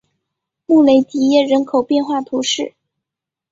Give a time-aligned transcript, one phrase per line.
[0.65, 2.73] 穆雷迪耶人口变化图示